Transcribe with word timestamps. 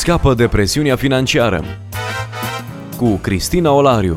Scapă 0.00 0.34
de 0.34 0.48
presiunea 0.48 0.96
financiară 0.96 1.64
cu 2.96 3.14
Cristina 3.14 3.72
Olariu. 3.72 4.14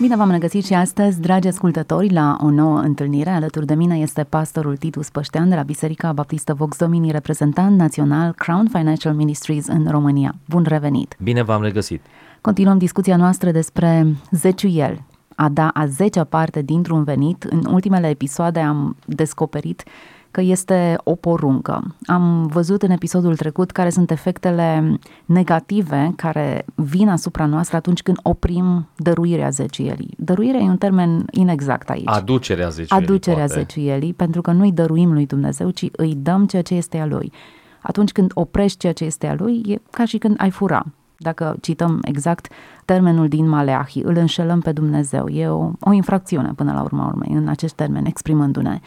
Bine 0.00 0.16
v-am 0.16 0.30
regăsit 0.30 0.64
și 0.64 0.74
astăzi, 0.74 1.20
dragi 1.20 1.48
ascultători, 1.48 2.12
la 2.12 2.36
o 2.40 2.50
nouă 2.50 2.78
întâlnire. 2.78 3.30
Alături 3.30 3.66
de 3.66 3.74
mine 3.74 3.96
este 3.96 4.22
pastorul 4.22 4.76
Titus 4.76 5.10
Păștean 5.10 5.48
de 5.48 5.54
la 5.54 5.62
Biserica 5.62 6.12
Baptistă 6.12 6.54
Vox 6.54 6.76
Domini, 6.76 7.10
reprezentant 7.10 7.78
național 7.78 8.32
Crown 8.32 8.68
Financial 8.72 9.14
Ministries 9.14 9.66
în 9.66 9.86
România. 9.90 10.34
Bun 10.48 10.64
revenit! 10.68 11.16
Bine 11.22 11.42
v-am 11.42 11.62
regăsit! 11.62 12.02
Continuăm 12.40 12.78
discuția 12.78 13.16
noastră 13.16 13.50
despre 13.50 14.06
zeciuiel, 14.30 15.02
a 15.36 15.48
da 15.48 15.68
a 15.74 15.86
zecea 15.86 16.24
parte 16.24 16.62
dintr-un 16.62 17.04
venit. 17.04 17.42
În 17.42 17.64
ultimele 17.70 18.08
episoade 18.08 18.60
am 18.60 18.96
descoperit 19.06 19.84
că 20.32 20.40
este 20.40 20.96
o 21.04 21.14
poruncă. 21.14 21.94
Am 22.06 22.46
văzut 22.46 22.82
în 22.82 22.90
episodul 22.90 23.36
trecut 23.36 23.70
care 23.70 23.90
sunt 23.90 24.10
efectele 24.10 24.98
negative 25.24 26.12
care 26.16 26.64
vin 26.74 27.08
asupra 27.08 27.46
noastră 27.46 27.76
atunci 27.76 28.02
când 28.02 28.18
oprim 28.22 28.88
dăruirea 28.96 29.48
zeciuielii. 29.48 30.14
Dăruirea 30.18 30.60
e 30.60 30.68
un 30.68 30.76
termen 30.76 31.26
inexact 31.30 31.90
aici. 31.90 32.08
Aducerea 32.08 32.68
zeciuielii. 32.68 33.08
Aducerea 33.08 33.44
poate. 33.44 33.60
zeciuielii, 33.60 34.12
pentru 34.12 34.40
că 34.40 34.50
nu 34.50 34.62
îi 34.62 34.72
dăruim 34.72 35.12
lui 35.12 35.26
Dumnezeu, 35.26 35.70
ci 35.70 35.86
îi 35.92 36.14
dăm 36.14 36.46
ceea 36.46 36.62
ce 36.62 36.74
este 36.74 36.98
a 36.98 37.06
lui. 37.06 37.32
Atunci 37.80 38.12
când 38.12 38.30
oprești 38.34 38.78
ceea 38.78 38.92
ce 38.92 39.04
este 39.04 39.26
a 39.26 39.34
lui, 39.34 39.62
e 39.66 39.80
ca 39.90 40.04
și 40.04 40.18
când 40.18 40.34
ai 40.38 40.50
fura. 40.50 40.84
Dacă 41.16 41.56
cităm 41.60 41.98
exact 42.02 42.52
termenul 42.84 43.28
din 43.28 43.48
Maleahi, 43.48 44.00
îl 44.02 44.16
înșelăm 44.16 44.60
pe 44.60 44.72
Dumnezeu. 44.72 45.28
E 45.28 45.48
o, 45.48 45.70
o 45.80 45.92
infracțiune 45.92 46.52
până 46.56 46.72
la 46.72 46.82
urma 46.82 47.06
urmei 47.06 47.32
în 47.32 47.48
acest 47.48 47.74
termen, 47.74 48.04
exprimându-ne. 48.04 48.80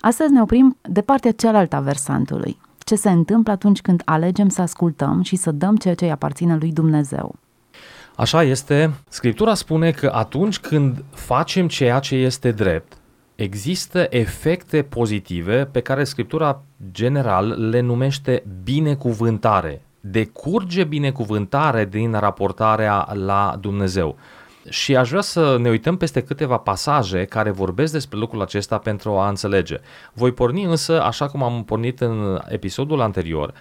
Astăzi 0.00 0.32
ne 0.32 0.40
oprim 0.40 0.76
de 0.82 1.00
partea 1.00 1.32
cealaltă 1.32 1.76
a 1.76 1.80
versantului. 1.80 2.58
Ce 2.78 2.94
se 2.94 3.10
întâmplă 3.10 3.52
atunci 3.52 3.80
când 3.80 4.02
alegem 4.04 4.48
să 4.48 4.62
ascultăm 4.62 5.22
și 5.22 5.36
să 5.36 5.50
dăm 5.50 5.76
ceea 5.76 5.94
ce 5.94 6.04
îi 6.04 6.10
aparține 6.10 6.56
lui 6.56 6.72
Dumnezeu? 6.72 7.34
Așa 8.16 8.42
este. 8.42 8.90
Scriptura 9.08 9.54
spune 9.54 9.90
că 9.90 10.10
atunci 10.14 10.58
când 10.58 11.04
facem 11.10 11.68
ceea 11.68 11.98
ce 11.98 12.14
este 12.14 12.50
drept, 12.50 12.92
există 13.34 14.06
efecte 14.10 14.82
pozitive 14.82 15.64
pe 15.64 15.80
care 15.80 16.04
Scriptura 16.04 16.62
general 16.92 17.68
le 17.70 17.80
numește 17.80 18.42
binecuvântare. 18.64 19.82
Decurge 20.00 20.84
binecuvântare 20.84 21.84
din 21.84 22.12
raportarea 22.12 23.08
la 23.12 23.56
Dumnezeu. 23.60 24.16
Și 24.70 24.96
aș 24.96 25.08
vrea 25.08 25.20
să 25.20 25.56
ne 25.60 25.68
uităm 25.68 25.96
peste 25.96 26.22
câteva 26.22 26.56
pasaje 26.56 27.24
care 27.24 27.50
vorbesc 27.50 27.92
despre 27.92 28.18
lucrul 28.18 28.42
acesta 28.42 28.78
pentru 28.78 29.10
a 29.10 29.28
înțelege. 29.28 29.76
Voi 30.12 30.32
porni 30.32 30.64
însă, 30.64 31.02
așa 31.02 31.28
cum 31.28 31.42
am 31.42 31.64
pornit 31.64 32.00
în 32.00 32.40
episodul 32.48 33.00
anterior, 33.00 33.52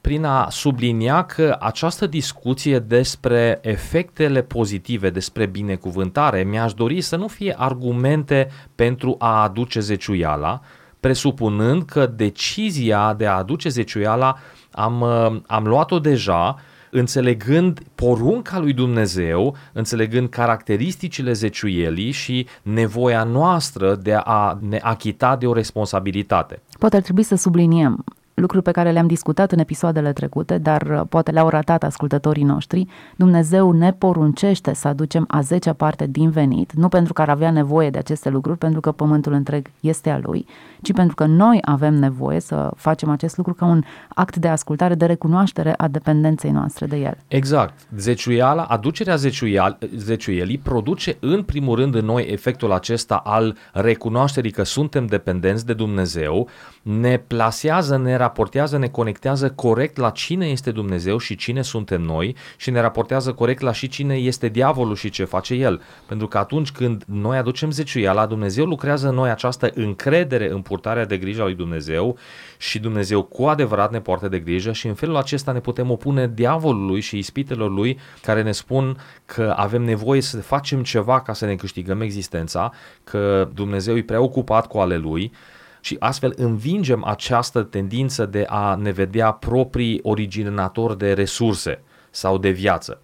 prin 0.00 0.24
a 0.24 0.48
sublinia 0.50 1.22
că 1.22 1.56
această 1.60 2.06
discuție 2.06 2.78
despre 2.78 3.58
efectele 3.62 4.42
pozitive, 4.42 5.10
despre 5.10 5.46
binecuvântare, 5.46 6.42
mi-aș 6.42 6.74
dori 6.74 7.00
să 7.00 7.16
nu 7.16 7.28
fie 7.28 7.54
argumente 7.58 8.50
pentru 8.74 9.16
a 9.18 9.42
aduce 9.42 9.80
zeciuiala, 9.80 10.60
presupunând 11.00 11.82
că 11.82 12.06
decizia 12.06 13.14
de 13.14 13.26
a 13.26 13.36
aduce 13.36 13.68
zeciuiala 13.68 14.38
am, 14.70 15.02
am 15.46 15.66
luat-o 15.66 15.98
deja 15.98 16.56
înțelegând 16.90 17.80
porunca 17.94 18.58
lui 18.58 18.72
Dumnezeu, 18.72 19.56
înțelegând 19.72 20.28
caracteristicile 20.28 21.32
zeciuielii 21.32 22.10
și 22.10 22.46
nevoia 22.62 23.24
noastră 23.24 23.94
de 23.94 24.14
a 24.14 24.58
ne 24.60 24.78
achita 24.82 25.36
de 25.36 25.46
o 25.46 25.52
responsabilitate. 25.52 26.62
Poate 26.78 26.96
ar 26.96 27.02
trebui 27.02 27.22
să 27.22 27.34
subliniem 27.34 28.04
lucruri 28.34 28.64
pe 28.64 28.70
care 28.70 28.90
le-am 28.90 29.06
discutat 29.06 29.52
în 29.52 29.58
episoadele 29.58 30.12
trecute, 30.12 30.58
dar 30.58 30.82
uh, 30.82 31.00
poate 31.08 31.30
le-au 31.30 31.48
ratat 31.48 31.82
ascultătorii 31.82 32.42
noștri. 32.42 32.86
Dumnezeu 33.16 33.72
ne 33.72 33.92
poruncește 33.92 34.74
să 34.74 34.88
aducem 34.88 35.24
a 35.28 35.40
zecea 35.40 35.72
parte 35.72 36.06
din 36.06 36.30
venit, 36.30 36.72
nu 36.72 36.88
pentru 36.88 37.12
că 37.12 37.22
ar 37.22 37.28
avea 37.28 37.50
nevoie 37.50 37.90
de 37.90 37.98
aceste 37.98 38.28
lucruri, 38.28 38.58
pentru 38.58 38.80
că 38.80 38.92
pământul 38.92 39.32
întreg 39.32 39.70
este 39.80 40.10
a 40.10 40.18
Lui, 40.22 40.46
ci 40.82 40.92
pentru 40.92 41.14
că 41.14 41.26
noi 41.26 41.58
avem 41.62 41.94
nevoie 41.94 42.40
să 42.40 42.70
facem 42.76 43.10
acest 43.10 43.36
lucru 43.36 43.54
ca 43.54 43.64
un 43.64 43.82
act 44.08 44.36
de 44.36 44.48
ascultare, 44.48 44.94
de 44.94 45.06
recunoaștere 45.06 45.74
a 45.76 45.88
dependenței 45.88 46.50
noastre 46.50 46.86
de 46.86 46.96
El. 46.96 47.16
Exact. 47.28 47.74
Zeciuiala, 47.96 48.62
aducerea 48.62 49.16
zeciuial, 49.16 49.78
zeciuielii 49.96 50.58
produce 50.58 51.16
în 51.20 51.42
primul 51.42 51.76
rând 51.76 51.94
în 51.94 52.04
noi 52.04 52.26
efectul 52.30 52.72
acesta 52.72 53.14
al 53.24 53.56
recunoașterii 53.72 54.50
că 54.50 54.62
suntem 54.62 55.06
dependenți 55.06 55.66
de 55.66 55.72
Dumnezeu, 55.72 56.48
ne 56.82 57.16
plasează, 57.26 57.96
ne 57.96 58.16
raportează, 58.20 58.78
ne 58.78 58.88
conectează 58.88 59.50
corect 59.50 59.96
la 59.96 60.10
cine 60.10 60.46
este 60.46 60.70
Dumnezeu 60.70 61.18
și 61.18 61.36
cine 61.36 61.62
suntem 61.62 62.02
noi 62.02 62.36
și 62.56 62.70
ne 62.70 62.80
raportează 62.80 63.32
corect 63.32 63.60
la 63.60 63.72
și 63.72 63.88
cine 63.88 64.14
este 64.14 64.48
diavolul 64.48 64.94
și 64.94 65.10
ce 65.10 65.24
face 65.24 65.54
el. 65.54 65.82
Pentru 66.06 66.26
că 66.26 66.38
atunci 66.38 66.70
când 66.70 67.04
noi 67.06 67.36
aducem 67.36 67.70
zeciuiala, 67.70 68.26
Dumnezeu 68.26 68.64
lucrează 68.64 69.08
în 69.08 69.14
noi 69.14 69.30
această 69.30 69.70
încredere 69.74 70.50
în 70.50 70.60
purtarea 70.60 71.04
de 71.06 71.16
grijă 71.16 71.40
a 71.40 71.44
lui 71.44 71.54
Dumnezeu 71.54 72.18
și 72.58 72.78
Dumnezeu 72.78 73.22
cu 73.22 73.44
adevărat 73.44 73.90
ne 73.90 74.00
poartă 74.00 74.28
de 74.28 74.38
grijă 74.38 74.72
și 74.72 74.86
în 74.86 74.94
felul 74.94 75.16
acesta 75.16 75.52
ne 75.52 75.60
putem 75.60 75.90
opune 75.90 76.30
diavolului 76.34 77.00
și 77.00 77.18
ispitelor 77.18 77.70
lui 77.70 77.98
care 78.22 78.42
ne 78.42 78.52
spun 78.52 78.96
că 79.24 79.54
avem 79.56 79.82
nevoie 79.82 80.20
să 80.20 80.40
facem 80.40 80.82
ceva 80.82 81.20
ca 81.20 81.32
să 81.32 81.46
ne 81.46 81.54
câștigăm 81.54 82.00
existența, 82.00 82.72
că 83.04 83.48
Dumnezeu 83.54 83.96
e 83.96 84.02
preocupat 84.02 84.66
cu 84.66 84.78
ale 84.78 84.96
lui 84.96 85.32
și 85.80 85.96
astfel 85.98 86.32
învingem 86.36 87.04
această 87.04 87.62
tendință 87.62 88.26
de 88.26 88.44
a 88.48 88.74
ne 88.74 88.90
vedea 88.90 89.32
proprii 89.32 90.00
originatori 90.02 90.98
de 90.98 91.12
resurse 91.12 91.82
sau 92.10 92.38
de 92.38 92.50
viață. 92.50 93.02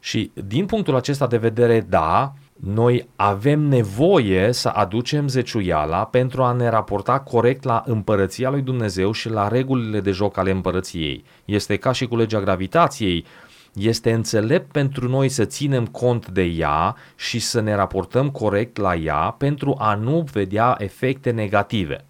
Și 0.00 0.30
din 0.34 0.66
punctul 0.66 0.94
acesta 0.96 1.26
de 1.26 1.36
vedere, 1.36 1.80
da, 1.80 2.32
noi 2.60 3.08
avem 3.16 3.60
nevoie 3.60 4.52
să 4.52 4.68
aducem 4.68 5.28
zeciuiala 5.28 6.04
pentru 6.04 6.42
a 6.42 6.52
ne 6.52 6.68
raporta 6.68 7.20
corect 7.20 7.64
la 7.64 7.82
împărăția 7.86 8.50
lui 8.50 8.62
Dumnezeu 8.62 9.12
și 9.12 9.28
la 9.28 9.48
regulile 9.48 10.00
de 10.00 10.10
joc 10.10 10.36
ale 10.36 10.50
împărăției. 10.50 11.24
Este 11.44 11.76
ca 11.76 11.92
și 11.92 12.06
cu 12.06 12.16
legea 12.16 12.40
gravitației, 12.40 13.24
este 13.72 14.12
înțelept 14.12 14.72
pentru 14.72 15.08
noi 15.08 15.28
să 15.28 15.44
ținem 15.44 15.86
cont 15.86 16.28
de 16.28 16.42
ea 16.42 16.96
și 17.16 17.38
să 17.38 17.60
ne 17.60 17.74
raportăm 17.74 18.30
corect 18.30 18.76
la 18.76 18.94
ea 18.94 19.34
pentru 19.38 19.74
a 19.78 19.94
nu 19.94 20.26
vedea 20.32 20.74
efecte 20.78 21.30
negative. 21.30 22.04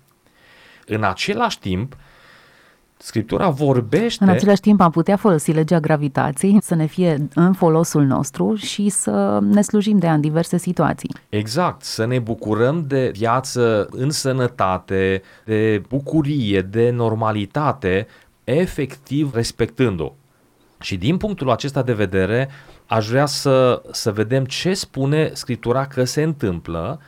În 0.87 1.03
același 1.03 1.59
timp, 1.59 1.97
Scriptura 3.03 3.49
vorbește... 3.49 4.25
În 4.25 4.31
același 4.31 4.61
timp 4.61 4.81
am 4.81 4.91
putea 4.91 5.17
folosi 5.17 5.53
legea 5.53 5.81
gravitației 5.81 6.59
să 6.63 6.75
ne 6.75 6.87
fie 6.87 7.29
în 7.35 7.53
folosul 7.53 8.05
nostru 8.05 8.55
și 8.55 8.89
să 8.89 9.39
ne 9.43 9.63
slujim 9.63 9.99
de 9.99 10.07
ea 10.07 10.13
în 10.13 10.21
diverse 10.21 10.57
situații. 10.57 11.15
Exact, 11.29 11.83
să 11.83 12.07
ne 12.07 12.19
bucurăm 12.19 12.85
de 12.87 13.11
viață 13.15 13.87
în 13.91 14.11
sănătate, 14.11 15.23
de 15.45 15.83
bucurie, 15.89 16.61
de 16.61 16.91
normalitate, 16.91 18.07
efectiv 18.45 19.35
respectând-o. 19.35 20.13
Și 20.81 20.97
din 20.97 21.17
punctul 21.17 21.51
acesta 21.51 21.83
de 21.83 21.93
vedere, 21.93 22.51
aș 22.87 23.09
vrea 23.09 23.27
să, 23.27 23.83
să 23.91 24.13
vedem 24.13 24.45
ce 24.45 24.75
spune 24.75 25.31
Scriptura 25.33 25.87
că 25.87 26.05
se 26.05 26.23
întâmplă, 26.23 27.01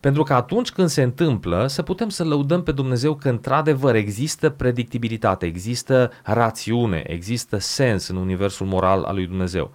pentru 0.00 0.22
că 0.22 0.34
atunci 0.34 0.70
când 0.70 0.88
se 0.88 1.02
întâmplă, 1.02 1.66
să 1.66 1.82
putem 1.82 2.08
să 2.08 2.24
lăudăm 2.24 2.62
pe 2.62 2.72
Dumnezeu 2.72 3.14
că 3.14 3.28
într-adevăr 3.28 3.94
există 3.94 4.50
predictibilitate, 4.50 5.46
există 5.46 6.10
rațiune, 6.24 7.02
există 7.06 7.58
sens 7.58 8.08
în 8.08 8.16
universul 8.16 8.66
moral 8.66 9.02
al 9.02 9.14
lui 9.14 9.26
Dumnezeu. 9.26 9.72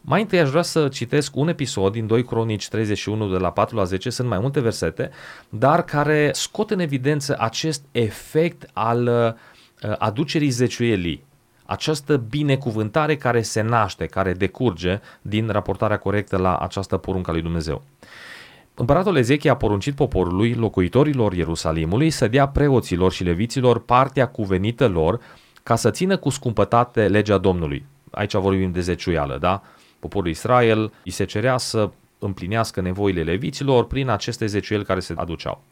Mai 0.00 0.20
întâi 0.20 0.40
aș 0.40 0.48
vrea 0.48 0.62
să 0.62 0.88
citesc 0.88 1.36
un 1.36 1.48
episod 1.48 1.92
din 1.92 2.06
2 2.06 2.24
Cronici 2.24 2.68
31 2.68 3.28
de 3.28 3.38
la 3.38 3.50
4 3.50 3.76
la 3.76 3.84
10, 3.84 4.10
sunt 4.10 4.28
mai 4.28 4.38
multe 4.38 4.60
versete, 4.60 5.10
dar 5.48 5.84
care 5.84 6.30
scot 6.32 6.70
în 6.70 6.80
evidență 6.80 7.36
acest 7.38 7.84
efect 7.92 8.70
al 8.72 9.06
uh, 9.06 9.94
aducerii 9.98 10.50
zeciuielii 10.50 11.24
această 11.64 12.16
binecuvântare 12.16 13.16
care 13.16 13.42
se 13.42 13.60
naște, 13.60 14.06
care 14.06 14.32
decurge 14.32 15.00
din 15.22 15.48
raportarea 15.48 15.98
corectă 15.98 16.36
la 16.36 16.56
această 16.56 16.96
poruncă 16.96 17.30
a 17.30 17.32
lui 17.32 17.42
Dumnezeu. 17.42 17.82
Împăratul 18.74 19.16
Ezechia 19.16 19.52
a 19.52 19.56
poruncit 19.56 19.94
poporului, 19.94 20.54
locuitorilor 20.54 21.32
Ierusalimului, 21.32 22.10
să 22.10 22.28
dea 22.28 22.48
preoților 22.48 23.12
și 23.12 23.24
leviților 23.24 23.84
partea 23.84 24.26
cuvenită 24.28 24.88
lor 24.88 25.20
ca 25.62 25.76
să 25.76 25.90
țină 25.90 26.16
cu 26.16 26.28
scumpătate 26.28 27.08
legea 27.08 27.38
Domnului. 27.38 27.84
Aici 28.10 28.34
vorbim 28.34 28.72
de 28.72 28.80
zeciuială, 28.80 29.38
da? 29.40 29.62
Poporul 29.98 30.28
Israel 30.28 30.92
îi 31.04 31.10
se 31.10 31.24
cerea 31.24 31.56
să 31.56 31.90
împlinească 32.18 32.80
nevoile 32.80 33.22
leviților 33.22 33.86
prin 33.86 34.08
aceste 34.08 34.46
zeciuieli 34.46 34.84
care 34.86 35.00
se 35.00 35.14
aduceau. 35.16 35.62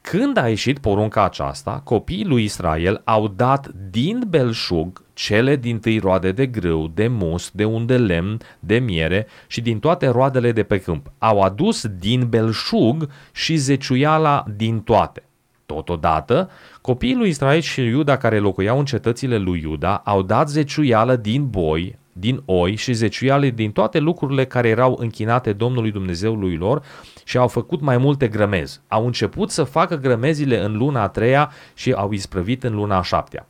Când 0.00 0.36
a 0.36 0.48
ieșit 0.48 0.78
porunca 0.78 1.24
aceasta, 1.24 1.80
copiii 1.84 2.24
lui 2.24 2.44
Israel 2.44 3.00
au 3.04 3.28
dat 3.28 3.68
din 3.90 4.22
belșug 4.28 5.02
cele 5.18 5.56
din 5.56 5.78
tâi 5.78 5.98
roade 5.98 6.32
de 6.32 6.46
grâu, 6.46 6.90
de 6.94 7.08
mus, 7.08 7.50
de 7.52 7.64
un 7.64 7.86
de 7.86 7.96
lemn, 7.96 8.40
de 8.60 8.78
miere 8.78 9.26
și 9.46 9.60
din 9.60 9.78
toate 9.78 10.06
roadele 10.06 10.52
de 10.52 10.62
pe 10.62 10.78
câmp. 10.78 11.12
Au 11.18 11.40
adus 11.40 11.86
din 11.86 12.26
belșug 12.28 13.08
și 13.32 13.56
zeciuiala 13.56 14.44
din 14.56 14.80
toate. 14.80 15.22
Totodată, 15.66 16.50
copiii 16.80 17.14
lui 17.14 17.28
Israel 17.28 17.60
și 17.60 17.80
Iuda 17.80 18.16
care 18.16 18.38
locuiau 18.38 18.78
în 18.78 18.84
cetățile 18.84 19.38
lui 19.38 19.60
Iuda 19.60 20.02
au 20.04 20.22
dat 20.22 20.48
zeciuială 20.48 21.16
din 21.16 21.48
boi, 21.48 21.98
din 22.12 22.42
oi 22.44 22.74
și 22.74 22.92
zeciuiale 22.92 23.50
din 23.50 23.72
toate 23.72 23.98
lucrurile 23.98 24.44
care 24.44 24.68
erau 24.68 24.96
închinate 25.00 25.52
Domnului 25.52 25.90
Dumnezeului 25.90 26.56
lor 26.56 26.82
și 27.24 27.36
au 27.36 27.48
făcut 27.48 27.80
mai 27.80 27.96
multe 27.96 28.28
grămezi. 28.28 28.80
Au 28.88 29.06
început 29.06 29.50
să 29.50 29.64
facă 29.64 29.96
grămezile 29.96 30.64
în 30.64 30.76
luna 30.76 31.02
a 31.02 31.08
treia 31.08 31.52
și 31.74 31.92
au 31.92 32.12
isprăvit 32.12 32.64
în 32.64 32.74
luna 32.74 32.98
a 32.98 33.02
șaptea. 33.02 33.46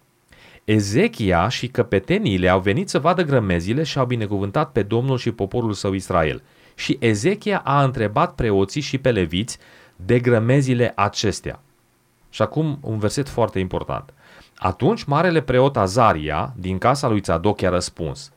Ezechia 0.69 1.49
și 1.49 1.69
căpeteniile 1.69 2.49
au 2.49 2.61
venit 2.61 2.89
să 2.89 2.99
vadă 2.99 3.23
grămezile 3.23 3.83
și 3.83 3.99
au 3.99 4.07
binecuvântat 4.07 4.73
pe 4.73 4.83
Domnul 4.83 5.19
și 5.19 5.31
poporul 5.31 5.73
său 5.73 5.93
Israel. 5.93 6.43
Și 6.75 6.97
Ezechia 7.01 7.61
a 7.65 7.83
întrebat 7.83 8.35
preoții 8.35 8.81
și 8.81 8.99
pe 8.99 9.11
leviți 9.11 9.59
de 9.97 10.19
grămezile 10.19 10.93
acestea. 10.97 11.61
Și 12.31 12.43
acum 12.43 12.79
un 12.83 12.99
verset 12.99 13.29
foarte 13.29 13.59
important. 13.59 14.13
Atunci 14.57 15.05
marele 15.05 15.41
preot 15.41 15.77
Azaria 15.77 16.53
din 16.57 16.79
casa 16.79 17.09
lui 17.09 17.21
Tzadok 17.21 17.61
i-a 17.61 17.71
răspuns 17.71 18.33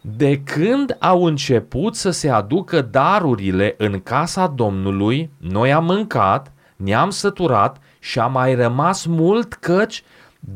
De 0.00 0.40
când 0.40 0.96
au 1.00 1.24
început 1.24 1.94
să 1.94 2.10
se 2.10 2.28
aducă 2.30 2.80
darurile 2.80 3.74
în 3.78 4.00
casa 4.00 4.46
Domnului, 4.46 5.30
noi 5.36 5.72
am 5.72 5.84
mâncat, 5.84 6.52
ne-am 6.76 7.10
săturat 7.10 7.80
și 7.98 8.18
a 8.18 8.26
mai 8.26 8.54
rămas 8.54 9.04
mult 9.04 9.52
căci 9.54 10.02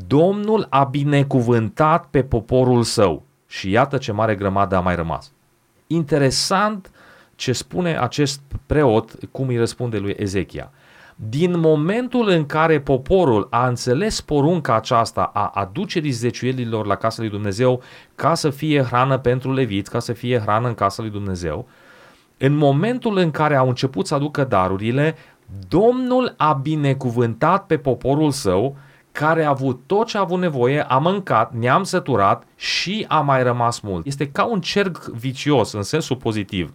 Domnul 0.06 0.66
a 0.70 0.84
binecuvântat 0.84 2.06
pe 2.06 2.22
poporul 2.22 2.82
său. 2.82 3.22
Și 3.46 3.70
iată 3.70 3.96
ce 3.96 4.12
mare 4.12 4.34
grămadă 4.34 4.76
a 4.76 4.80
mai 4.80 4.94
rămas. 4.94 5.32
Interesant 5.86 6.90
ce 7.34 7.52
spune 7.52 7.98
acest 7.98 8.40
preot, 8.66 9.14
cum 9.30 9.48
îi 9.48 9.56
răspunde 9.56 9.98
lui 9.98 10.14
Ezechia. 10.18 10.70
Din 11.28 11.58
momentul 11.58 12.28
în 12.28 12.46
care 12.46 12.80
poporul 12.80 13.46
a 13.50 13.66
înțeles 13.66 14.20
porunca 14.20 14.74
aceasta 14.74 15.30
a 15.34 15.50
aducerii 15.54 16.10
zeciuielilor 16.10 16.86
la 16.86 16.94
casa 16.94 17.22
lui 17.22 17.30
Dumnezeu 17.30 17.82
ca 18.14 18.34
să 18.34 18.50
fie 18.50 18.82
hrană 18.82 19.18
pentru 19.18 19.52
leviți, 19.52 19.90
ca 19.90 19.98
să 19.98 20.12
fie 20.12 20.38
hrană 20.38 20.68
în 20.68 20.74
casa 20.74 21.02
lui 21.02 21.10
Dumnezeu, 21.10 21.68
în 22.38 22.56
momentul 22.56 23.16
în 23.16 23.30
care 23.30 23.56
au 23.56 23.68
început 23.68 24.06
să 24.06 24.14
aducă 24.14 24.44
darurile, 24.44 25.14
Domnul 25.68 26.34
a 26.36 26.52
binecuvântat 26.52 27.66
pe 27.66 27.78
poporul 27.78 28.30
său 28.30 28.76
care 29.12 29.44
a 29.44 29.48
avut 29.48 29.80
tot 29.86 30.06
ce 30.06 30.16
a 30.16 30.20
avut 30.20 30.38
nevoie, 30.38 30.82
a 30.82 30.98
mâncat, 30.98 31.52
ne-am 31.52 31.82
săturat 31.82 32.46
și 32.56 33.04
a 33.08 33.20
mai 33.20 33.42
rămas 33.42 33.80
mult. 33.80 34.06
Este 34.06 34.28
ca 34.28 34.44
un 34.44 34.60
cerc 34.60 35.04
vicios 35.04 35.72
în 35.72 35.82
sensul 35.82 36.16
pozitiv. 36.16 36.72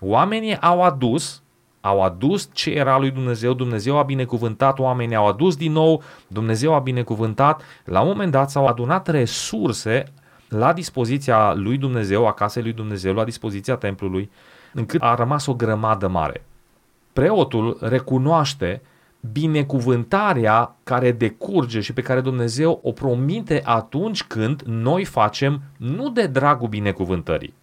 Oamenii 0.00 0.60
au 0.60 0.82
adus, 0.82 1.42
au 1.80 2.02
adus 2.02 2.48
ce 2.52 2.70
era 2.70 2.98
lui 2.98 3.10
Dumnezeu, 3.10 3.52
Dumnezeu 3.52 3.98
a 3.98 4.02
binecuvântat, 4.02 4.78
oamenii 4.78 5.16
au 5.16 5.26
adus 5.26 5.56
din 5.56 5.72
nou, 5.72 6.02
Dumnezeu 6.26 6.74
a 6.74 6.78
binecuvântat, 6.78 7.62
la 7.84 8.00
un 8.00 8.06
moment 8.08 8.30
dat 8.30 8.50
s-au 8.50 8.66
adunat 8.66 9.08
resurse 9.08 10.04
la 10.48 10.72
dispoziția 10.72 11.52
lui 11.54 11.78
Dumnezeu, 11.78 12.26
a 12.26 12.32
casei 12.32 12.62
lui 12.62 12.72
Dumnezeu, 12.72 13.14
la 13.14 13.24
dispoziția 13.24 13.76
templului, 13.76 14.30
încât 14.72 15.02
a 15.02 15.14
rămas 15.14 15.46
o 15.46 15.54
grămadă 15.54 16.08
mare. 16.08 16.44
Preotul 17.12 17.76
recunoaște 17.80 18.82
binecuvântarea 19.32 20.76
care 20.82 21.12
decurge 21.12 21.80
și 21.80 21.92
pe 21.92 22.02
care 22.02 22.20
Dumnezeu 22.20 22.80
o 22.82 22.92
promite 22.92 23.60
atunci 23.64 24.22
când 24.22 24.62
noi 24.62 25.04
facem 25.04 25.60
nu 25.76 26.10
de 26.10 26.26
dragul 26.26 26.68
binecuvântării. 26.68 27.54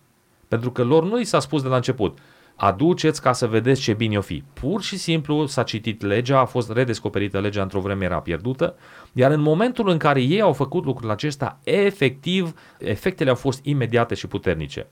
Pentru 0.47 0.71
că 0.71 0.83
lor 0.83 1.03
nu 1.03 1.19
i 1.19 1.23
s-a 1.23 1.39
spus 1.39 1.61
de 1.61 1.67
la 1.67 1.75
început, 1.75 2.17
aduceți 2.55 3.21
ca 3.21 3.33
să 3.33 3.47
vedeți 3.47 3.81
ce 3.81 3.93
bine 3.93 4.17
o 4.17 4.21
fi. 4.21 4.43
Pur 4.53 4.81
și 4.81 4.97
simplu 4.97 5.45
s-a 5.45 5.63
citit 5.63 6.01
legea, 6.01 6.39
a 6.39 6.45
fost 6.45 6.71
redescoperită 6.71 7.39
legea 7.39 7.61
într-o 7.61 7.79
vreme 7.79 8.05
era 8.05 8.19
pierdută, 8.19 8.75
iar 9.13 9.31
în 9.31 9.41
momentul 9.41 9.89
în 9.89 9.97
care 9.97 10.21
ei 10.21 10.41
au 10.41 10.53
făcut 10.53 10.85
lucrul 10.85 11.09
acesta, 11.09 11.59
efectiv, 11.63 12.53
efectele 12.77 13.29
au 13.29 13.35
fost 13.35 13.65
imediate 13.65 14.15
și 14.15 14.27
puternice. 14.27 14.87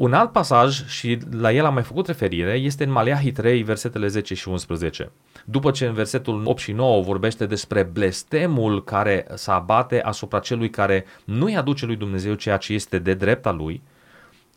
Un 0.00 0.12
alt 0.12 0.32
pasaj, 0.32 0.86
și 0.86 1.18
la 1.30 1.52
el 1.52 1.64
am 1.64 1.74
mai 1.74 1.82
făcut 1.82 2.06
referire, 2.06 2.52
este 2.52 2.84
în 2.84 2.90
Maleahi 2.90 3.32
3, 3.32 3.62
versetele 3.62 4.06
10 4.06 4.34
și 4.34 4.48
11. 4.48 5.12
După 5.44 5.70
ce 5.70 5.86
în 5.86 5.92
versetul 5.92 6.42
8 6.44 6.58
și 6.58 6.72
9 6.72 7.02
vorbește 7.02 7.46
despre 7.46 7.82
blestemul 7.82 8.84
care 8.84 9.26
se 9.34 9.50
abate 9.50 10.00
asupra 10.02 10.38
celui 10.38 10.70
care 10.70 11.04
nu-i 11.24 11.56
aduce 11.56 11.86
lui 11.86 11.96
Dumnezeu 11.96 12.34
ceea 12.34 12.56
ce 12.56 12.72
este 12.72 12.98
de 12.98 13.14
drepta 13.14 13.50
lui, 13.50 13.82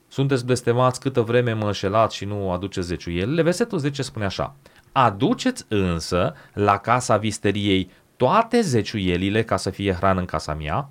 sunteți 0.08 0.46
blestemați 0.46 1.00
câtă 1.00 1.22
vreme 1.22 1.54
mă 1.54 1.66
înșelați 1.66 2.16
și 2.16 2.26
nu 2.26 2.52
aduceți 2.52 2.88
zeciuielile, 2.88 3.42
versetul 3.42 3.78
10 3.78 4.02
spune 4.02 4.26
așa, 4.26 4.56
aduceți 4.92 5.66
însă 5.68 6.34
la 6.54 6.78
casa 6.78 7.18
visteriei 7.18 7.90
toate 8.18 8.62
zeciuielile 8.62 9.44
ca 9.44 9.58
să 9.58 9.70
fie 9.70 9.94
hrană 9.94 10.20
în 10.20 10.26
casa 10.26 10.54
mea 10.54 10.90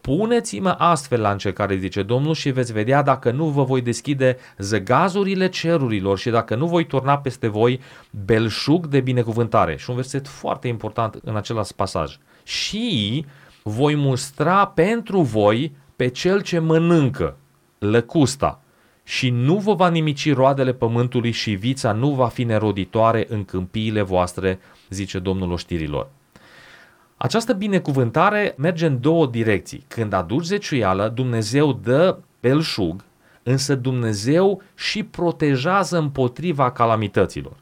Puneți-mă 0.00 0.74
astfel 0.78 1.20
la 1.20 1.30
încercare, 1.30 1.76
zice 1.76 2.02
Domnul, 2.02 2.34
și 2.34 2.50
veți 2.50 2.72
vedea 2.72 3.02
dacă 3.02 3.30
nu 3.30 3.44
vă 3.44 3.62
voi 3.62 3.80
deschide 3.80 4.36
zăgazurile 4.58 5.48
cerurilor 5.48 6.18
și 6.18 6.30
dacă 6.30 6.54
nu 6.54 6.66
voi 6.66 6.86
turna 6.86 7.18
peste 7.18 7.48
voi 7.48 7.80
belșug 8.24 8.86
de 8.86 9.00
binecuvântare. 9.00 9.76
Și 9.76 9.90
un 9.90 9.96
verset 9.96 10.28
foarte 10.28 10.68
important 10.68 11.20
în 11.24 11.36
același 11.36 11.74
pasaj. 11.74 12.18
Și 12.42 13.24
voi 13.62 13.94
mustra 13.94 14.66
pentru 14.66 15.20
voi 15.20 15.72
pe 15.96 16.08
cel 16.08 16.42
ce 16.42 16.58
mănâncă 16.58 17.36
lăcusta 17.78 18.60
și 19.04 19.30
nu 19.30 19.56
vă 19.56 19.74
va 19.74 19.88
nimici 19.88 20.34
roadele 20.34 20.72
pământului 20.72 21.30
și 21.30 21.50
vița 21.50 21.92
nu 21.92 22.10
va 22.10 22.26
fi 22.26 22.44
neroditoare 22.44 23.26
în 23.28 23.44
câmpiile 23.44 24.02
voastre, 24.02 24.58
zice 24.88 25.18
Domnul 25.18 25.52
oștirilor. 25.52 26.08
Această 27.22 27.52
binecuvântare 27.52 28.54
merge 28.56 28.86
în 28.86 29.00
două 29.00 29.26
direcții. 29.26 29.84
Când 29.88 30.12
aduci 30.12 30.44
zeciuială, 30.44 31.08
Dumnezeu 31.08 31.72
dă 31.72 32.18
belșug, 32.40 33.04
însă 33.42 33.74
Dumnezeu 33.74 34.62
și 34.74 35.02
protejează 35.02 35.98
împotriva 35.98 36.70
calamităților. 36.72 37.56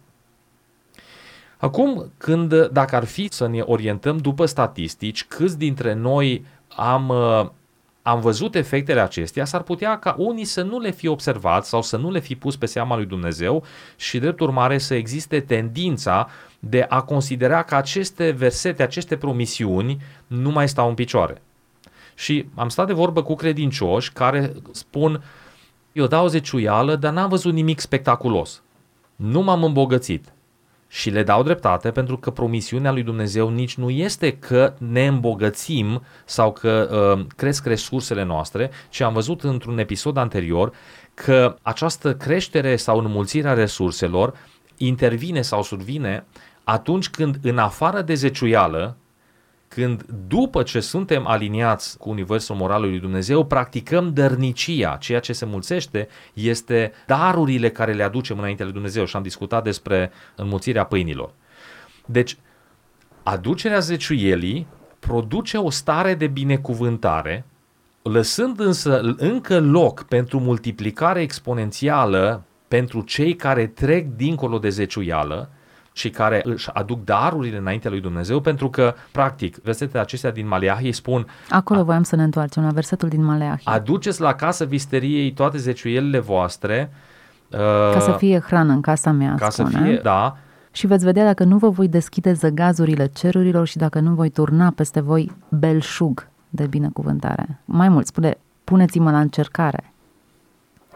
Acum, 1.57 2.13
când, 2.17 2.67
dacă 2.67 2.97
ar 2.97 3.05
fi 3.05 3.29
să 3.31 3.49
ne 3.49 3.61
orientăm 3.61 4.17
după 4.17 4.47
statistici, 4.47 5.25
câți 5.25 5.59
dintre 5.59 5.95
noi 5.95 6.45
am, 6.77 7.09
uh, 7.09 7.49
am 8.09 8.21
văzut 8.21 8.55
efectele 8.55 9.01
acestea, 9.01 9.45
s-ar 9.45 9.63
putea 9.63 9.99
ca 9.99 10.15
unii 10.19 10.45
să 10.45 10.63
nu 10.63 10.79
le 10.79 10.91
fi 10.91 11.07
observat 11.07 11.67
sau 11.67 11.83
să 11.83 11.97
nu 11.97 12.11
le 12.11 12.21
fi 12.21 12.35
pus 12.35 12.57
pe 12.57 12.67
seama 12.67 12.97
lui 12.97 13.07
Dumnezeu 13.07 13.65
și, 13.97 14.19
drept 14.19 14.41
urmare, 14.41 14.79
să 14.79 14.95
existe 14.95 15.41
tendința 15.41 16.29
de 16.59 16.87
a 16.89 17.03
considera 17.03 17.63
că 17.63 17.75
aceste 17.75 18.31
versete, 18.31 18.83
aceste 18.83 19.17
promisiuni 19.17 20.03
nu 20.27 20.51
mai 20.51 20.69
stau 20.69 20.89
în 20.89 20.95
picioare. 20.95 21.43
Și 22.15 22.47
am 22.55 22.69
stat 22.69 22.87
de 22.87 22.93
vorbă 22.93 23.23
cu 23.23 23.35
credincioși 23.35 24.13
care 24.13 24.53
spun, 24.71 25.23
eu 25.93 26.07
dau 26.07 26.27
zeciuială, 26.27 26.97
dar 26.97 27.13
n-am 27.13 27.29
văzut 27.29 27.53
nimic 27.53 27.81
spectaculos. 27.81 28.63
Nu 29.17 29.43
m-am 29.43 29.65
îmbogățit. 29.65 30.33
Și 30.89 31.11
le 31.11 31.23
dau 31.23 31.43
dreptate 31.43 31.91
pentru 31.91 32.17
că 32.17 32.31
promisiunea 32.31 32.93
lui 32.93 33.03
Dumnezeu 33.03 33.49
nici 33.49 33.77
nu 33.77 33.91
este 33.91 34.33
că 34.33 34.75
ne 34.79 35.07
îmbogățim 35.07 36.03
sau 36.25 36.53
că 36.53 36.89
uh, 37.19 37.27
cresc 37.37 37.67
resursele 37.67 38.23
noastre, 38.23 38.71
ci 38.89 39.01
am 39.01 39.13
văzut 39.13 39.43
într-un 39.43 39.79
episod 39.79 40.17
anterior 40.17 40.73
că 41.15 41.57
această 41.63 42.15
creștere 42.15 42.77
sau 42.77 42.99
înmulțirea 42.99 43.53
resurselor 43.53 44.35
intervine 44.77 45.43
sau 45.43 45.63
survine 45.63 46.25
atunci 46.65 47.09
când 47.09 47.39
în 47.43 47.59
afară 47.59 48.03
de 48.03 48.15
zeciuială, 48.15 48.97
când 49.69 50.05
după 50.29 50.63
ce 50.63 50.81
suntem 50.81 51.27
aliniați 51.27 51.99
cu 51.99 52.11
Universul 52.11 52.57
Moral 52.57 52.81
lui 52.81 52.99
Dumnezeu, 52.99 53.45
practicăm 53.45 54.13
dărnicia, 54.13 54.97
ceea 54.97 55.21
ce 55.21 55.33
se 55.33 55.45
mulțește 55.45 56.09
este 56.33 56.93
darurile 57.07 57.71
care 57.71 57.93
le 57.93 58.03
aducem 58.03 58.39
înainte 58.39 58.63
lui 58.63 58.73
Dumnezeu 58.73 59.05
și 59.05 59.17
am 59.17 59.23
discutat 59.23 59.65
despre 59.65 60.11
înmulțirea 60.37 60.85
pâinilor. 60.85 61.31
Deci, 62.07 62.37
aducerea 63.23 63.79
zeciuielii 63.79 64.67
produce 64.99 65.57
o 65.57 65.71
stare 65.71 66.15
de 66.15 66.27
binecuvântare, 66.27 67.45
lăsând 68.03 68.61
însă 68.61 69.01
încă 69.17 69.61
loc 69.61 70.03
pentru 70.03 70.41
multiplicare 70.41 71.21
exponențială 71.21 72.43
pentru 72.69 73.01
cei 73.01 73.37
care 73.37 73.67
trec 73.67 74.07
dincolo 74.17 74.59
de 74.59 74.69
zeciuială, 74.69 75.51
și 75.99 76.11
care 76.11 76.41
își 76.45 76.71
aduc 76.73 77.05
darurile 77.05 77.57
înaintea 77.57 77.91
lui 77.91 78.01
Dumnezeu, 78.01 78.41
pentru 78.41 78.71
că, 78.71 78.95
practic, 79.13 79.57
versetele 79.57 80.01
acestea 80.01 80.31
din 80.31 80.47
Maleahi 80.47 80.93
spun... 80.93 81.27
Acolo 81.51 81.85
voiam 81.85 82.03
să 82.03 82.17
ne 82.17 82.23
întoarcem 82.23 82.63
la 82.63 82.71
versetul 82.71 83.09
din 83.09 83.25
Maleahi. 83.25 83.65
Aduceți 83.65 84.21
la 84.21 84.35
casă 84.35 84.65
visteriei 84.65 85.33
toate 85.33 85.59
zeciuielile 85.59 86.19
voastre. 86.19 86.91
Ca 87.93 88.01
să 88.01 88.15
fie 88.19 88.39
hrană 88.39 88.73
în 88.73 88.81
casa 88.81 89.11
mea, 89.11 89.35
Ca 89.35 89.51
spune. 89.51 89.71
să 89.71 89.79
fie, 89.79 90.01
da. 90.03 90.37
Și 90.73 90.87
veți 90.87 91.05
vedea 91.05 91.25
dacă 91.25 91.45
nu 91.45 91.57
vă 91.57 91.69
voi 91.69 91.89
deschide 91.89 92.33
zăgazurile 92.33 93.07
cerurilor 93.07 93.67
și 93.67 93.77
dacă 93.77 94.01
nu 94.01 94.15
voi 94.15 94.29
turna 94.31 94.71
peste 94.71 95.01
voi 95.01 95.33
belșug 95.49 96.29
de 96.49 96.67
binecuvântare. 96.67 97.61
Mai 97.65 97.89
mult, 97.89 98.07
spune, 98.07 98.39
puneți-mă 98.65 99.11
la 99.11 99.21
încercare 99.21 99.93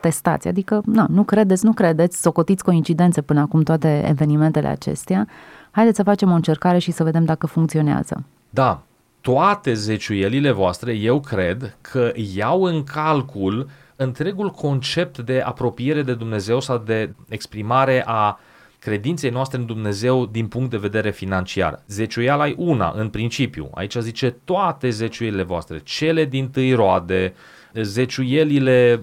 testați, 0.03 0.49
adică 0.49 0.83
na, 0.87 1.07
nu 1.09 1.23
credeți, 1.23 1.65
nu 1.65 1.73
credeți, 1.73 2.21
socotiți 2.21 2.65
coincidențe 2.65 3.23
până 3.23 3.41
acum 3.41 3.63
toate 3.63 4.05
evenimentele 4.09 4.69
acestea, 4.69 5.29
haideți 5.71 5.97
să 5.97 6.03
facem 6.03 6.31
o 6.31 6.35
încercare 6.35 6.79
și 6.79 6.91
să 6.91 7.05
vedem 7.05 7.25
dacă 7.25 7.47
funcționează. 7.47 8.25
Da, 8.51 8.83
toate 9.21 9.75
zeciuielile 9.75 10.51
voastre, 10.51 10.93
eu 10.93 11.21
cred 11.21 11.77
că 11.81 12.13
iau 12.35 12.63
în 12.63 12.85
calcul 12.85 13.69
întregul 13.97 14.51
concept 14.51 15.19
de 15.19 15.41
apropiere 15.41 16.03
de 16.03 16.15
Dumnezeu 16.15 16.61
sau 16.61 16.79
de 16.79 17.15
exprimare 17.29 18.03
a 18.07 18.39
credinței 18.79 19.31
noastre 19.31 19.59
în 19.59 19.67
Dumnezeu 19.67 20.27
din 20.27 20.47
punct 20.47 20.71
de 20.71 20.77
vedere 20.77 21.11
financiar. 21.11 21.83
Zeciuiala 21.89 22.49
e 22.49 22.55
una, 22.57 22.93
în 22.97 23.09
principiu. 23.09 23.71
Aici 23.75 23.95
zice 23.95 24.37
toate 24.45 24.91
zeciuielile 24.91 25.43
voastre, 25.43 25.81
cele 25.85 26.25
din 26.25 26.49
tâi 26.49 26.73
roade, 26.73 27.35
zeciuielile 27.75 29.01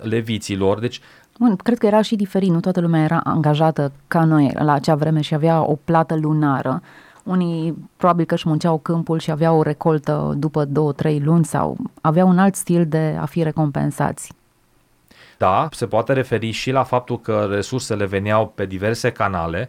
leviților, 0.00 0.78
deci 0.78 1.00
Bun, 1.38 1.56
cred 1.56 1.78
că 1.78 1.86
era 1.86 2.02
și 2.02 2.16
diferit, 2.16 2.50
nu 2.50 2.60
toată 2.60 2.80
lumea 2.80 3.02
era 3.02 3.20
angajată 3.24 3.92
ca 4.08 4.24
noi 4.24 4.50
la 4.58 4.72
acea 4.72 4.94
vreme 4.94 5.20
și 5.20 5.34
avea 5.34 5.64
o 5.64 5.78
plată 5.84 6.14
lunară. 6.14 6.82
Unii 7.24 7.74
probabil 7.96 8.24
că 8.24 8.34
își 8.34 8.48
munceau 8.48 8.78
câmpul 8.78 9.18
și 9.18 9.30
aveau 9.30 9.58
o 9.58 9.62
recoltă 9.62 10.34
după 10.36 10.64
două, 10.64 10.92
trei 10.92 11.20
luni 11.20 11.44
sau 11.44 11.76
aveau 12.00 12.28
un 12.28 12.38
alt 12.38 12.54
stil 12.54 12.86
de 12.86 13.16
a 13.20 13.24
fi 13.24 13.42
recompensați. 13.42 14.32
Da, 15.38 15.68
se 15.70 15.86
poate 15.86 16.12
referi 16.12 16.50
și 16.50 16.70
la 16.70 16.82
faptul 16.82 17.20
că 17.20 17.48
resursele 17.50 18.06
veneau 18.06 18.52
pe 18.54 18.66
diverse 18.66 19.10
canale, 19.10 19.68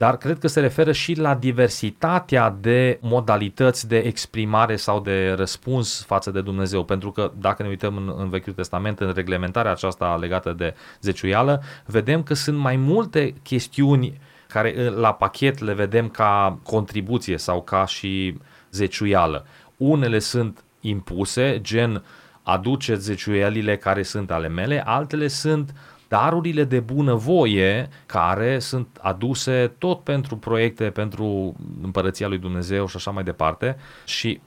dar 0.00 0.16
cred 0.16 0.38
că 0.38 0.48
se 0.48 0.60
referă 0.60 0.92
și 0.92 1.14
la 1.14 1.34
diversitatea 1.34 2.56
de 2.60 2.98
modalități 3.00 3.88
de 3.88 3.98
exprimare 3.98 4.76
sau 4.76 5.00
de 5.00 5.32
răspuns 5.32 6.04
față 6.04 6.30
de 6.30 6.40
Dumnezeu. 6.40 6.84
Pentru 6.84 7.10
că 7.10 7.32
dacă 7.38 7.62
ne 7.62 7.68
uităm 7.68 7.96
în, 7.96 8.14
în 8.16 8.28
Vechiul 8.28 8.52
Testament, 8.52 9.00
în 9.00 9.12
reglementarea 9.14 9.70
aceasta 9.70 10.16
legată 10.16 10.52
de 10.52 10.74
zeciuială, 11.00 11.62
vedem 11.86 12.22
că 12.22 12.34
sunt 12.34 12.58
mai 12.58 12.76
multe 12.76 13.34
chestiuni 13.42 14.20
care 14.48 14.88
la 14.88 15.12
pachet 15.12 15.58
le 15.58 15.72
vedem 15.72 16.08
ca 16.08 16.58
contribuție 16.62 17.36
sau 17.36 17.62
ca 17.62 17.86
și 17.86 18.38
zeciuială. 18.70 19.46
Unele 19.76 20.18
sunt 20.18 20.64
impuse, 20.80 21.58
gen 21.60 22.04
aduceți 22.42 23.02
zeciuielile 23.02 23.76
care 23.76 24.02
sunt 24.02 24.30
ale 24.30 24.48
mele, 24.48 24.82
altele 24.86 25.28
sunt 25.28 25.74
darurile 26.10 26.64
de 26.64 26.80
bunăvoie 26.80 27.88
care 28.06 28.58
sunt 28.58 28.98
aduse 29.00 29.72
tot 29.78 30.00
pentru 30.00 30.36
proiecte, 30.36 30.84
pentru 30.84 31.54
împărăția 31.82 32.28
lui 32.28 32.38
Dumnezeu 32.38 32.86
și 32.86 32.96
așa 32.96 33.10
mai 33.10 33.22
departe 33.22 33.76
și 34.04 34.40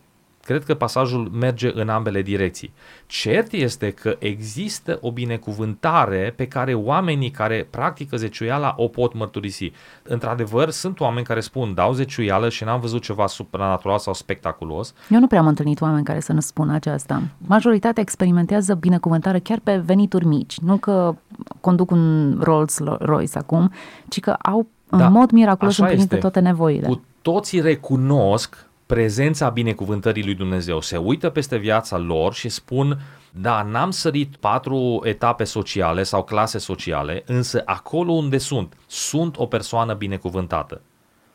Cred 0.46 0.64
că 0.64 0.74
pasajul 0.74 1.30
merge 1.34 1.72
în 1.74 1.90
ambele 1.90 2.22
direcții. 2.22 2.74
Cert 3.06 3.52
este 3.52 3.92
că 3.92 4.16
există 4.20 4.98
o 5.02 5.12
binecuvântare 5.12 6.34
pe 6.36 6.48
care 6.48 6.74
oamenii 6.74 7.32
care 7.32 7.68
practică 7.70 8.18
zeciuiala 8.18 8.74
o 8.78 8.88
pot 8.88 9.14
mărturisi. 9.14 9.72
Într-adevăr, 10.04 10.70
sunt 10.70 11.00
oameni 11.00 11.26
care 11.26 11.40
spun, 11.40 11.74
dau 11.74 11.94
zeciuială 11.94 12.50
și 12.50 12.64
n-am 12.64 12.80
văzut 12.80 13.02
ceva 13.02 13.28
supranatural 13.28 14.00
sau 14.00 14.14
spectaculos. 14.14 14.94
Eu 15.10 15.20
nu 15.20 15.28
prea 15.28 15.40
am 15.40 15.48
întâlnit 15.48 15.82
oameni 15.82 16.04
care 16.04 16.20
să 16.20 16.34
nu 16.34 16.40
spună 16.40 16.74
aceasta. 16.74 17.22
Majoritatea 17.38 18.02
experimentează 18.02 18.74
binecuvântare 18.74 19.40
chiar 19.40 19.60
pe 19.64 19.76
venituri 19.76 20.26
mici. 20.26 20.60
Nu 20.60 20.78
că 20.78 21.16
conduc 21.64 21.92
un 21.92 22.36
Rolls 22.40 22.80
Royce 23.00 23.38
acum, 23.38 23.72
ci 24.10 24.20
că 24.20 24.32
au 24.42 24.68
în 24.90 25.00
da, 25.00 25.08
mod 25.08 25.32
miraculos 25.32 25.78
împlinite 25.78 26.16
toate 26.16 26.40
nevoile. 26.40 26.88
Cu 26.88 27.02
toții 27.22 27.62
recunosc 27.62 28.68
prezența 28.86 29.50
binecuvântării 29.50 30.24
lui 30.24 30.36
Dumnezeu. 30.36 30.82
Se 30.82 30.98
uită 30.98 31.30
peste 31.30 31.58
viața 31.58 31.98
lor 31.98 32.34
și 32.34 32.50
spun, 32.50 33.00
da, 33.32 33.68
n-am 33.72 33.92
sărit 33.92 34.36
patru 34.36 35.02
etape 35.04 35.44
sociale 35.44 36.04
sau 36.04 36.24
clase 36.24 36.58
sociale, 36.58 37.24
însă 37.26 37.62
acolo 37.66 38.12
unde 38.12 38.38
sunt, 38.38 38.74
sunt 38.88 39.38
o 39.38 39.46
persoană 39.46 39.94
binecuvântată. 39.94 40.82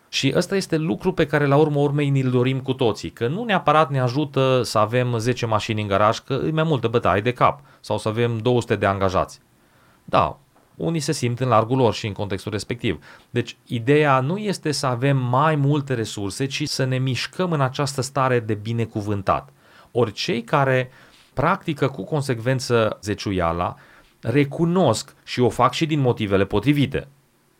Și 0.09 0.33
ăsta 0.37 0.57
este 0.57 0.77
lucru 0.77 1.13
pe 1.13 1.27
care 1.27 1.47
la 1.47 1.57
urmă 1.57 1.79
urmei 1.79 2.09
ni-l 2.09 2.31
dorim 2.31 2.61
cu 2.61 2.73
toții, 2.73 3.11
că 3.11 3.29
nu 3.29 3.45
neapărat 3.45 3.91
ne 3.91 4.01
ajută 4.01 4.61
să 4.65 4.79
avem 4.79 5.19
10 5.19 5.47
mașini 5.47 5.81
în 5.81 5.89
garaj, 5.89 6.19
că 6.19 6.41
e 6.47 6.51
mai 6.51 6.63
multă 6.63 6.89
bătaie 6.89 7.21
de 7.21 7.33
cap, 7.33 7.61
sau 7.81 7.99
să 7.99 8.09
avem 8.09 8.39
200 8.39 8.77
de 8.77 8.87
angajați. 8.87 9.41
Da, 10.11 10.39
unii 10.77 11.01
se 11.01 11.13
simt 11.13 11.41
în 11.41 11.49
largul 11.49 11.77
lor 11.77 11.95
și 11.95 12.07
în 12.07 12.13
contextul 12.13 12.53
respectiv. 12.53 13.05
Deci, 13.31 13.57
ideea 13.67 14.21
nu 14.21 14.37
este 14.37 14.73
să 14.73 14.87
avem 14.87 15.17
mai 15.17 15.57
multe 15.57 15.95
resurse, 15.95 16.47
ci 16.47 16.69
să 16.69 16.85
ne 16.85 16.99
mișcăm 16.99 17.53
în 17.53 17.61
această 17.61 18.01
stare 18.01 18.41
de 18.41 18.55
binecuvântat. 18.55 19.49
Ori 19.93 20.13
cei 20.13 20.43
care 20.43 20.91
practică 21.35 21.89
cu 21.89 22.05
consecvență 22.05 22.99
zeciuiala, 23.03 23.75
recunosc 24.21 25.15
și 25.25 25.41
o 25.41 25.49
fac 25.49 25.73
și 25.73 25.87
din 25.87 26.01
motivele 26.01 26.45
potrivite. 26.45 27.09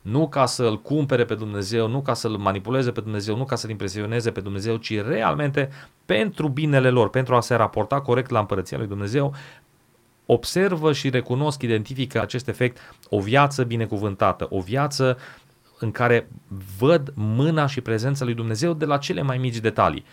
Nu 0.03 0.29
ca 0.29 0.47
să-L 0.47 0.81
cumpere 0.83 1.25
pe 1.25 1.35
Dumnezeu, 1.35 1.89
nu 1.89 2.01
ca 2.01 2.15
să-L 2.15 2.37
manipuleze 2.37 2.91
pe 2.91 3.01
Dumnezeu, 3.01 3.37
nu 3.37 3.45
ca 3.45 3.57
să-L 3.57 3.71
impresioneze 3.71 4.31
pe 4.31 4.41
Dumnezeu, 4.41 4.77
ci 4.77 5.01
realmente 5.01 5.69
pentru 6.07 6.49
binele 6.49 6.91
lor, 6.91 7.11
pentru 7.11 7.35
a 7.35 7.41
se 7.41 7.55
raporta 7.55 8.01
corect 8.01 8.31
la 8.31 8.39
împărăția 8.39 8.79
lui 8.79 8.87
Dumnezeu, 8.87 9.35
observă 10.31 10.93
și 10.93 11.11
recunosc, 11.11 11.63
identifică 11.63 12.21
acest 12.21 12.49
efect, 12.49 12.79
o 13.09 13.21
viață 13.21 13.65
binecuvântată, 13.65 14.47
o 14.51 14.61
viață 14.61 15.19
în 15.79 15.91
care 15.91 16.29
văd 16.79 17.13
mâna 17.15 17.67
și 17.67 17.81
prezența 17.81 18.25
lui 18.25 18.35
Dumnezeu 18.35 18.73
de 18.73 18.85
la 18.85 18.97
cele 18.97 19.23
mai 19.23 19.39
mici 19.39 19.57
detalii. 19.57 20.05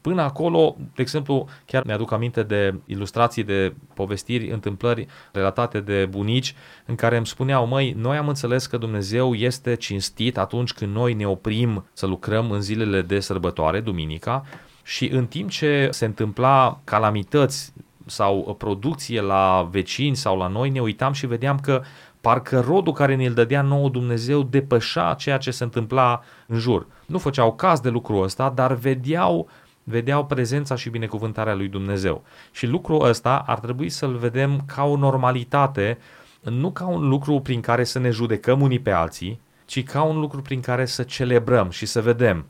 Până 0.00 0.22
acolo, 0.22 0.76
de 0.78 1.02
exemplu, 1.02 1.48
chiar 1.66 1.84
mi-aduc 1.84 2.12
aminte 2.12 2.42
de 2.42 2.74
ilustrații 2.86 3.42
de 3.42 3.74
povestiri, 3.94 4.50
întâmplări 4.50 5.06
relatate 5.32 5.80
de 5.80 6.06
bunici 6.10 6.54
în 6.86 6.94
care 6.94 7.16
îmi 7.16 7.26
spuneau, 7.26 7.66
măi, 7.66 7.92
noi 7.92 8.16
am 8.16 8.28
înțeles 8.28 8.66
că 8.66 8.76
Dumnezeu 8.76 9.34
este 9.34 9.74
cinstit 9.74 10.38
atunci 10.38 10.72
când 10.72 10.94
noi 10.94 11.14
ne 11.14 11.26
oprim 11.26 11.86
să 11.92 12.06
lucrăm 12.06 12.50
în 12.50 12.60
zilele 12.60 13.02
de 13.02 13.20
sărbătoare, 13.20 13.80
duminica, 13.80 14.44
și 14.82 15.08
în 15.08 15.26
timp 15.26 15.50
ce 15.50 15.88
se 15.90 16.04
întâmpla 16.04 16.80
calamități 16.84 17.72
sau 18.06 18.54
producție 18.58 19.20
la 19.20 19.68
vecini 19.70 20.16
sau 20.16 20.38
la 20.38 20.46
noi, 20.46 20.70
ne 20.70 20.80
uitam 20.80 21.12
și 21.12 21.26
vedeam 21.26 21.58
că 21.58 21.82
parcă 22.20 22.60
rodul 22.60 22.92
care 22.92 23.14
ne-l 23.14 23.34
dădea 23.34 23.62
nouă 23.62 23.88
Dumnezeu 23.88 24.42
depășa 24.42 25.14
ceea 25.14 25.38
ce 25.38 25.50
se 25.50 25.64
întâmpla 25.64 26.22
în 26.46 26.58
jur. 26.58 26.86
Nu 27.06 27.18
făceau 27.18 27.52
caz 27.52 27.80
de 27.80 27.88
lucrul 27.88 28.22
ăsta, 28.22 28.50
dar 28.54 28.74
vedeau, 28.74 29.48
vedeau 29.82 30.24
prezența 30.24 30.74
și 30.74 30.90
binecuvântarea 30.90 31.54
lui 31.54 31.68
Dumnezeu. 31.68 32.22
Și 32.52 32.66
lucrul 32.66 33.04
ăsta 33.08 33.44
ar 33.46 33.58
trebui 33.58 33.88
să-l 33.88 34.16
vedem 34.16 34.62
ca 34.66 34.84
o 34.84 34.96
normalitate, 34.96 35.98
nu 36.40 36.70
ca 36.70 36.86
un 36.86 37.08
lucru 37.08 37.40
prin 37.40 37.60
care 37.60 37.84
să 37.84 37.98
ne 37.98 38.10
judecăm 38.10 38.60
unii 38.60 38.80
pe 38.80 38.90
alții, 38.90 39.40
ci 39.64 39.82
ca 39.82 40.02
un 40.02 40.20
lucru 40.20 40.42
prin 40.42 40.60
care 40.60 40.86
să 40.86 41.02
celebrăm 41.02 41.70
și 41.70 41.86
să 41.86 42.00
vedem. 42.02 42.44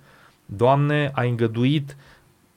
Doamne, 0.47 1.11
ai 1.15 1.29
îngăduit 1.29 1.97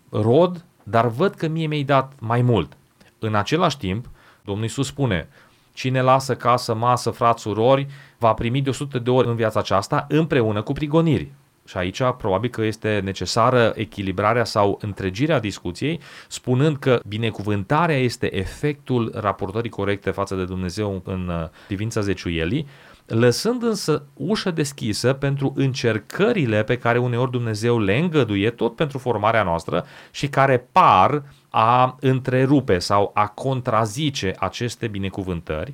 rod, 0.10 0.66
dar 0.84 1.08
văd 1.08 1.34
că 1.34 1.48
mie 1.48 1.68
mi-ai 1.68 1.84
dat 1.84 2.12
mai 2.20 2.42
mult. 2.42 2.78
În 3.20 3.36
același 3.36 3.78
timp, 3.78 4.10
Domnul 4.42 4.64
Iisus 4.64 4.88
spune, 4.88 5.28
cine 5.74 6.02
lasă 6.02 6.36
casă, 6.36 6.74
masă, 6.74 7.10
frați, 7.10 7.42
surori, 7.42 7.88
va 8.18 8.34
primi 8.34 8.62
de 8.62 8.70
100 8.70 9.00
de 9.00 9.10
ori 9.10 9.28
în 9.28 9.36
viața 9.36 9.60
aceasta 9.60 10.06
împreună 10.10 10.62
cu 10.62 10.74
prigoniri. 10.74 11.32
Și 11.66 11.78
aici 11.78 12.02
probabil 12.18 12.50
că 12.50 12.64
este 12.64 13.02
necesară 13.04 13.74
echilibrarea 13.76 14.44
sau 14.44 14.80
întregirea 14.82 15.40
discuției, 15.40 16.00
spunând 16.28 16.78
că 16.78 17.00
binecuvântarea 17.08 17.98
este 17.98 18.38
efectul 18.38 19.12
raportării 19.16 19.70
corecte 19.70 20.12
față 20.12 20.36
de 20.36 20.46
Dumnezeu 20.46 21.02
în 21.06 21.28
uh, 21.28 21.50
privința 21.68 22.02
zeciuielii, 22.02 22.68
lăsând 23.08 23.64
însă 23.64 24.06
ușă 24.14 24.52
deschisă 24.52 25.14
pentru 25.14 25.54
încercările 25.56 26.64
pe 26.64 26.78
care 26.78 26.98
uneori 26.98 27.32
Dumnezeu 27.32 27.80
le 27.80 27.98
îngăduie 27.98 28.50
tot 28.50 28.76
pentru 28.76 28.98
formarea 28.98 29.44
noastră 29.44 29.86
și 30.12 30.28
care 30.28 30.68
par 30.72 31.24
a 31.50 31.98
întrerupe 32.00 32.80
sau 32.80 33.12
a 33.14 33.28
contrazice 33.28 34.36
aceste 34.40 34.88
binecuvântări, 34.88 35.74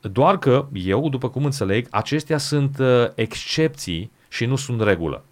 doar 0.00 0.38
că 0.38 0.66
eu, 0.72 1.08
după 1.08 1.28
cum 1.28 1.44
înțeleg, 1.44 1.86
acestea 1.90 2.38
sunt 2.38 2.78
uh, 2.78 3.04
excepții 3.14 4.10
și 4.28 4.44
nu 4.44 4.56
sunt 4.56 4.82
regulă. 4.82 5.24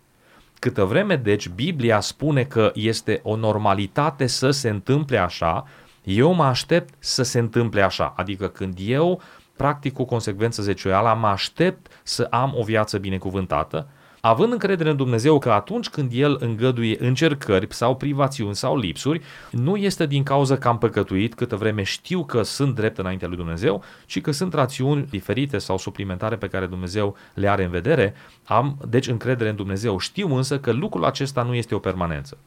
Câtă 0.58 0.84
vreme, 0.84 1.16
deci, 1.16 1.48
Biblia 1.48 2.00
spune 2.00 2.44
că 2.44 2.70
este 2.74 3.20
o 3.22 3.36
normalitate 3.36 4.26
să 4.26 4.50
se 4.50 4.68
întâmple 4.68 5.18
așa, 5.18 5.66
eu 6.02 6.32
mă 6.32 6.44
aștept 6.44 6.94
să 6.98 7.22
se 7.22 7.38
întâmple 7.38 7.82
așa. 7.82 8.12
Adică 8.16 8.48
când 8.48 8.78
eu 8.80 9.22
practic 9.56 9.92
cu 9.92 10.04
consecvență 10.04 10.62
zecioială, 10.62 11.18
mă 11.20 11.26
aștept 11.26 12.00
să 12.02 12.26
am 12.30 12.54
o 12.56 12.62
viață 12.62 12.98
binecuvântată, 12.98 13.88
având 14.26 14.52
încredere 14.52 14.90
în 14.90 14.96
Dumnezeu 14.96 15.38
că 15.38 15.50
atunci 15.50 15.88
când 15.88 16.10
El 16.14 16.36
îngăduie 16.40 16.96
încercări 17.00 17.66
sau 17.70 17.96
privațiuni 17.96 18.54
sau 18.54 18.76
lipsuri, 18.76 19.20
nu 19.50 19.76
este 19.76 20.06
din 20.06 20.22
cauza 20.22 20.56
că 20.56 20.68
am 20.68 20.78
păcătuit 20.78 21.34
câtă 21.34 21.56
vreme 21.56 21.82
știu 21.82 22.24
că 22.24 22.42
sunt 22.42 22.74
drept 22.74 22.98
înaintea 22.98 23.28
lui 23.28 23.36
Dumnezeu, 23.36 23.82
ci 24.06 24.20
că 24.20 24.30
sunt 24.30 24.54
rațiuni 24.54 25.06
diferite 25.10 25.58
sau 25.58 25.78
suplimentare 25.78 26.36
pe 26.36 26.48
care 26.48 26.66
Dumnezeu 26.66 27.16
le 27.34 27.48
are 27.48 27.64
în 27.64 27.70
vedere. 27.70 28.14
Am 28.44 28.78
deci 28.88 29.08
încredere 29.08 29.48
în 29.48 29.56
Dumnezeu. 29.56 29.98
Știu 29.98 30.34
însă 30.34 30.58
că 30.58 30.72
lucrul 30.72 31.04
acesta 31.04 31.42
nu 31.42 31.54
este 31.54 31.74
o 31.74 31.78
permanență. 31.78 32.38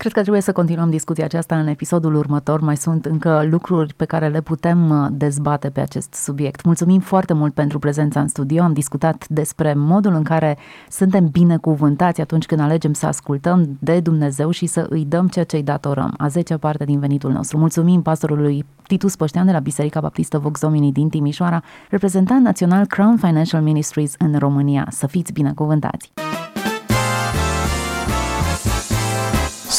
Cred 0.00 0.12
că 0.12 0.20
trebuie 0.20 0.42
să 0.42 0.52
continuăm 0.52 0.90
discuția 0.90 1.24
aceasta 1.24 1.58
în 1.58 1.66
episodul 1.66 2.14
următor. 2.14 2.60
Mai 2.60 2.76
sunt 2.76 3.06
încă 3.06 3.46
lucruri 3.50 3.94
pe 3.94 4.04
care 4.04 4.28
le 4.28 4.40
putem 4.40 4.90
uh, 4.90 5.08
dezbate 5.12 5.70
pe 5.70 5.80
acest 5.80 6.14
subiect. 6.14 6.64
Mulțumim 6.64 7.00
foarte 7.00 7.32
mult 7.32 7.54
pentru 7.54 7.78
prezența 7.78 8.20
în 8.20 8.28
studio. 8.28 8.62
Am 8.62 8.72
discutat 8.72 9.28
despre 9.28 9.74
modul 9.74 10.14
în 10.14 10.22
care 10.22 10.58
suntem 10.88 11.26
binecuvântați 11.26 12.20
atunci 12.20 12.46
când 12.46 12.60
alegem 12.60 12.92
să 12.92 13.06
ascultăm 13.06 13.76
de 13.80 14.00
Dumnezeu 14.00 14.50
și 14.50 14.66
să 14.66 14.86
îi 14.88 15.04
dăm 15.04 15.28
ceea 15.28 15.44
ce 15.44 15.56
îi 15.56 15.62
datorăm, 15.62 16.14
a 16.18 16.28
zecea 16.28 16.56
parte 16.56 16.84
din 16.84 16.98
venitul 16.98 17.32
nostru. 17.32 17.58
Mulțumim 17.58 18.02
pastorului 18.02 18.64
Titus 18.86 19.16
Păștean 19.16 19.46
de 19.46 19.52
la 19.52 19.58
Biserica 19.58 20.00
Baptistă 20.00 20.38
Voxomini 20.38 20.92
din 20.92 21.08
Timișoara, 21.08 21.62
reprezentant 21.90 22.44
național 22.44 22.86
Crown 22.86 23.16
Financial 23.16 23.62
Ministries 23.62 24.14
în 24.18 24.38
România. 24.38 24.86
Să 24.90 25.06
fiți 25.06 25.32
binecuvântați! 25.32 26.12